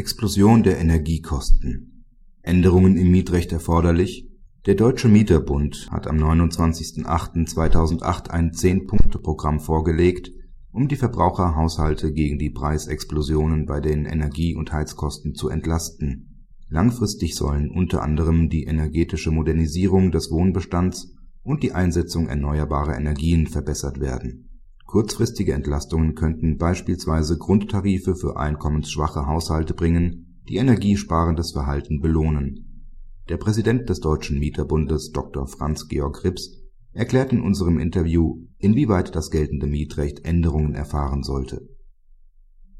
[0.00, 2.06] Explosion der Energiekosten.
[2.40, 4.30] Änderungen im Mietrecht erforderlich?
[4.64, 10.30] Der Deutsche Mieterbund hat am 29.08.2008 ein Zehn-Punkte-Programm vorgelegt,
[10.72, 16.46] um die Verbraucherhaushalte gegen die Preisexplosionen bei den Energie und Heizkosten zu entlasten.
[16.70, 21.12] Langfristig sollen unter anderem die energetische Modernisierung des Wohnbestands
[21.42, 24.49] und die Einsetzung erneuerbarer Energien verbessert werden
[24.90, 32.88] Kurzfristige Entlastungen könnten beispielsweise Grundtarife für einkommensschwache Haushalte bringen, die energiesparendes Verhalten belohnen.
[33.28, 35.46] Der Präsident des Deutschen Mieterbundes Dr.
[35.46, 36.58] Franz Georg Rips
[36.90, 41.68] erklärt in unserem Interview, inwieweit das geltende Mietrecht Änderungen erfahren sollte.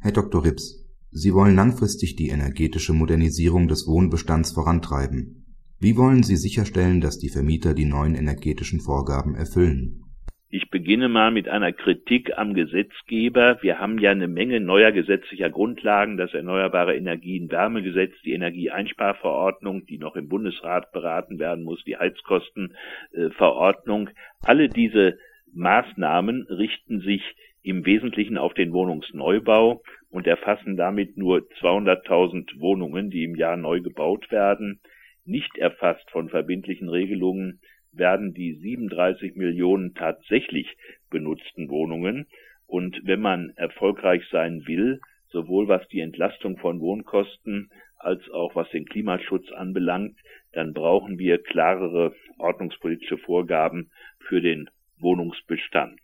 [0.01, 0.45] Herr Dr.
[0.45, 5.55] Rips, Sie wollen langfristig die energetische Modernisierung des Wohnbestands vorantreiben.
[5.79, 10.09] Wie wollen Sie sicherstellen, dass die Vermieter die neuen energetischen Vorgaben erfüllen
[10.53, 13.63] ich beginne mal mit einer Kritik am Gesetzgeber.
[13.63, 19.98] Wir haben ja eine Menge neuer gesetzlicher Grundlagen, das Erneuerbare Energien Wärmegesetz, die Energieeinsparverordnung, die
[19.98, 24.11] noch im Bundesrat beraten werden muss, die Heizkostenverordnung.
[24.42, 25.19] Alle diese
[25.55, 27.23] Maßnahmen richten sich
[27.62, 33.83] im Wesentlichen auf den Wohnungsneubau und erfassen damit nur 200.000 Wohnungen, die im Jahr neu
[33.83, 34.81] gebaut werden.
[35.25, 37.61] Nicht erfasst von verbindlichen Regelungen
[37.92, 40.77] werden die 37 Millionen tatsächlich
[41.10, 42.27] benutzten Wohnungen.
[42.66, 48.68] Und wenn man erfolgreich sein will, sowohl was die Entlastung von Wohnkosten als auch was
[48.70, 50.16] den Klimaschutz anbelangt,
[50.52, 54.68] dann brauchen wir klarere ordnungspolitische Vorgaben für den
[54.98, 56.00] Wohnungsbestand.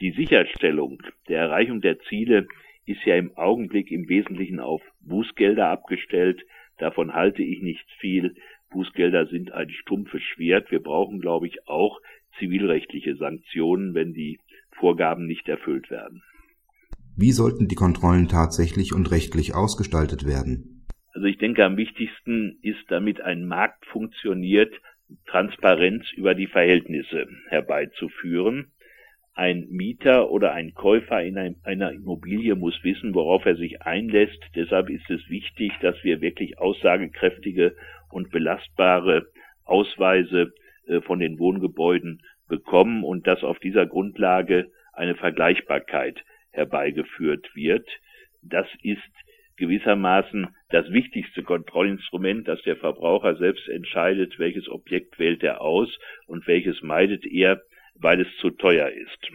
[0.00, 2.46] Die Sicherstellung der Erreichung der Ziele
[2.86, 6.42] ist ja im Augenblick im Wesentlichen auf Bußgelder abgestellt.
[6.78, 8.36] Davon halte ich nicht viel.
[8.70, 10.70] Bußgelder sind ein stumpfes Schwert.
[10.70, 12.00] Wir brauchen, glaube ich, auch
[12.38, 14.38] zivilrechtliche Sanktionen, wenn die
[14.78, 16.22] Vorgaben nicht erfüllt werden.
[17.16, 20.86] Wie sollten die Kontrollen tatsächlich und rechtlich ausgestaltet werden?
[21.12, 24.72] Also ich denke, am wichtigsten ist, damit ein Markt funktioniert,
[25.26, 28.70] Transparenz über die Verhältnisse herbeizuführen.
[29.38, 34.42] Ein Mieter oder ein Käufer in einer Immobilie muss wissen, worauf er sich einlässt.
[34.56, 37.76] Deshalb ist es wichtig, dass wir wirklich aussagekräftige
[38.10, 39.28] und belastbare
[39.64, 40.52] Ausweise
[40.88, 47.88] äh, von den Wohngebäuden bekommen und dass auf dieser Grundlage eine Vergleichbarkeit herbeigeführt wird.
[48.42, 49.12] Das ist
[49.54, 56.48] gewissermaßen das wichtigste Kontrollinstrument, dass der Verbraucher selbst entscheidet, welches Objekt wählt er aus und
[56.48, 57.62] welches meidet er,
[58.00, 59.30] weil es zu teuer ist.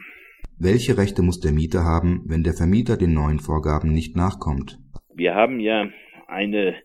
[0.59, 4.77] Welche Rechte muss der Mieter haben, wenn der Vermieter den neuen Vorgaben nicht nachkommt?
[5.13, 5.89] Wir haben ja
[6.27, 6.75] eine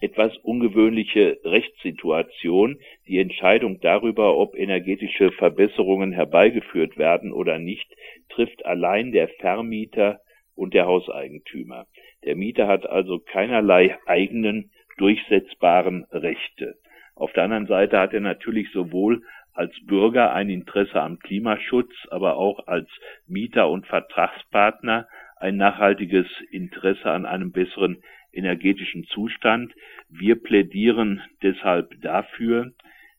[0.00, 2.78] etwas ungewöhnliche Rechtssituation.
[3.06, 7.88] Die Entscheidung darüber, ob energetische Verbesserungen herbeigeführt werden oder nicht,
[8.30, 10.20] trifft allein der Vermieter
[10.54, 11.86] und der Hauseigentümer.
[12.24, 16.76] Der Mieter hat also keinerlei eigenen durchsetzbaren Rechte.
[17.14, 19.22] Auf der anderen Seite hat er natürlich sowohl
[19.58, 22.88] als Bürger ein Interesse am Klimaschutz, aber auch als
[23.26, 28.00] Mieter und Vertragspartner ein nachhaltiges Interesse an einem besseren
[28.32, 29.72] energetischen Zustand.
[30.08, 32.70] Wir plädieren deshalb dafür,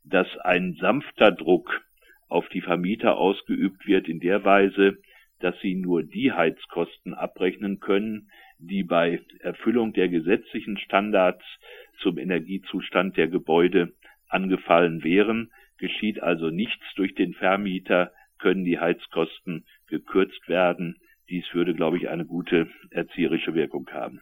[0.05, 1.81] dass ein sanfter Druck
[2.29, 4.97] auf die Vermieter ausgeübt wird in der Weise,
[5.41, 8.29] dass sie nur die Heizkosten abrechnen können,
[8.59, 11.43] die bei Erfüllung der gesetzlichen Standards
[11.99, 13.91] zum Energiezustand der Gebäude
[14.29, 15.51] angefallen wären.
[15.79, 20.97] Geschieht also nichts durch den Vermieter, können die Heizkosten gekürzt werden.
[21.29, 24.21] Dies würde, glaube ich, eine gute erzieherische Wirkung haben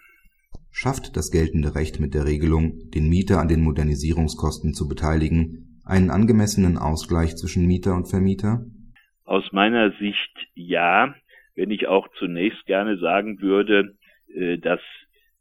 [0.78, 6.12] schafft das geltende Recht mit der Regelung, den Mieter an den Modernisierungskosten zu beteiligen, einen
[6.12, 8.66] angemessenen Ausgleich zwischen Mieter und Vermieter?
[9.25, 11.16] Aus meiner Sicht ja,
[11.56, 13.96] wenn ich auch zunächst gerne sagen würde,
[14.34, 14.79] äh, das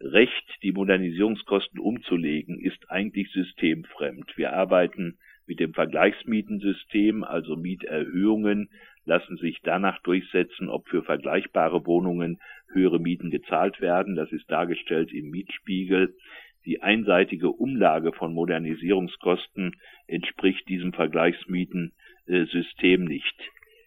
[0.00, 4.36] Recht, die Modernisierungskosten umzulegen, ist eigentlich systemfremd.
[4.36, 8.70] Wir arbeiten mit dem Vergleichsmietensystem, also Mieterhöhungen
[9.04, 12.40] lassen sich danach durchsetzen, ob für vergleichbare Wohnungen
[12.72, 14.16] höhere Mieten gezahlt werden.
[14.16, 16.16] Das ist dargestellt im Mietspiegel.
[16.64, 19.76] Die einseitige Umlage von Modernisierungskosten
[20.08, 23.36] entspricht diesem Vergleichsmietensystem nicht.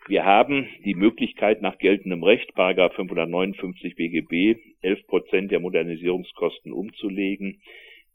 [0.07, 7.62] Wir haben die Möglichkeit nach geltendem Recht, Paragraph 559 BGB, 11 Prozent der Modernisierungskosten umzulegen.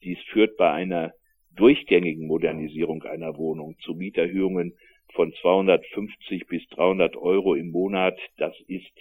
[0.03, 1.13] Dies führt bei einer
[1.57, 4.75] durchgängigen Modernisierung einer Wohnung zu Mieterhöhungen
[5.13, 8.19] von 250 bis 300 Euro im Monat.
[8.37, 8.93] Das ist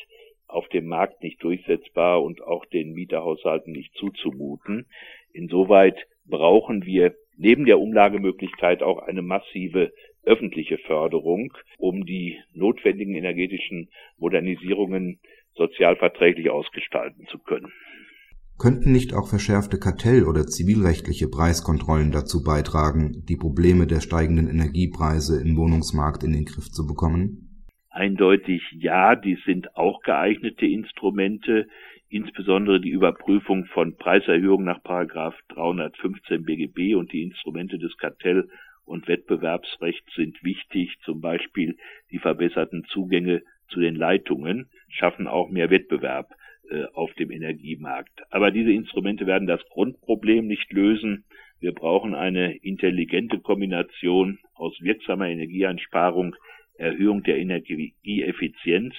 [0.47, 4.85] auf dem Markt nicht durchsetzbar und auch den Mieterhaushalten nicht zuzumuten.
[5.33, 9.91] Insoweit brauchen wir neben der Umlagemöglichkeit auch eine massive
[10.23, 15.19] öffentliche Förderung, um die notwendigen energetischen Modernisierungen
[15.55, 17.71] sozialverträglich ausgestalten zu können.
[18.63, 25.41] Könnten nicht auch verschärfte kartell oder zivilrechtliche Preiskontrollen dazu beitragen, die Probleme der steigenden Energiepreise
[25.43, 27.65] im Wohnungsmarkt in den Griff zu bekommen?
[27.89, 31.67] Eindeutig ja, dies sind auch geeignete Instrumente,
[32.07, 38.47] insbesondere die Überprüfung von Preiserhöhungen nach 315 BGB und die Instrumente des Kartell-
[38.85, 41.75] und Wettbewerbsrechts sind wichtig, zum Beispiel
[42.11, 46.29] die verbesserten Zugänge zu den Leitungen schaffen auch mehr Wettbewerb
[46.93, 48.23] auf dem Energiemarkt.
[48.29, 51.25] Aber diese Instrumente werden das Grundproblem nicht lösen.
[51.59, 56.35] Wir brauchen eine intelligente Kombination aus wirksamer Energieeinsparung,
[56.75, 58.95] Erhöhung der Energieeffizienz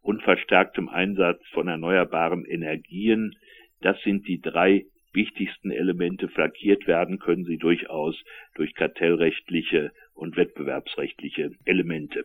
[0.00, 3.34] und verstärktem Einsatz von erneuerbaren Energien.
[3.80, 6.28] Das sind die drei wichtigsten Elemente.
[6.28, 8.14] Flankiert werden können sie durchaus
[8.54, 12.24] durch kartellrechtliche und wettbewerbsrechtliche Elemente.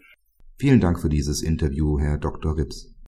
[0.60, 2.56] Vielen Dank für dieses Interview, Herr Dr.
[2.56, 2.91] Rips.